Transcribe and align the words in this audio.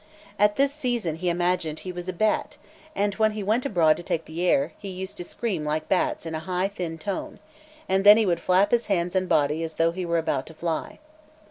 At 0.39 0.55
this 0.55 0.73
season 0.73 1.17
he 1.17 1.29
imagined 1.29 1.77
that 1.77 1.81
he 1.83 1.91
was 1.91 2.09
a 2.09 2.13
bat, 2.13 2.57
and 2.95 3.13
when 3.13 3.33
he 3.33 3.43
went 3.43 3.67
abroad 3.67 3.97
to 3.97 4.01
take 4.03 4.25
the 4.25 4.41
air, 4.43 4.73
he 4.79 4.89
used 4.89 5.15
to 5.17 5.23
scream 5.23 5.63
like 5.63 5.87
bats 5.87 6.25
in 6.25 6.33
a 6.33 6.39
high 6.39 6.69
thin 6.69 6.97
tone; 6.97 7.37
and 7.87 8.03
then 8.03 8.17
he 8.17 8.25
would 8.25 8.39
flap 8.39 8.71
his 8.71 8.87
hands 8.87 9.15
and 9.15 9.29
body 9.29 9.61
as 9.61 9.75
though 9.75 9.91
he 9.91 10.03
were 10.07 10.17
about 10.17 10.47
to 10.47 10.55
fly. 10.55 10.97